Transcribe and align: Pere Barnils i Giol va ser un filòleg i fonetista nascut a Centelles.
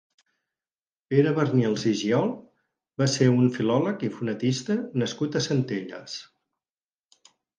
Pere 1.13 1.33
Barnils 1.39 1.83
i 1.91 1.93
Giol 1.99 2.31
va 3.03 3.07
ser 3.17 3.27
un 3.33 3.51
filòleg 3.59 4.07
i 4.09 4.11
fonetista 4.17 4.79
nascut 5.03 5.37
a 5.37 5.43
Centelles. 5.49 6.17